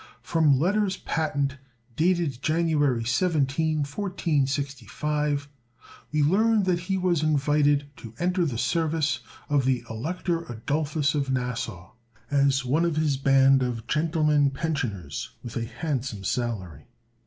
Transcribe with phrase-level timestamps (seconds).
[0.23, 1.57] From letters patent,
[1.95, 5.47] dated January 17, 1465,
[6.11, 11.29] we learn that he was invited to enter the service of the Elector Adolphus of
[11.31, 11.91] Nassau,
[12.31, 16.87] as one of his band of gentlemen pensioners, with a handsome salary.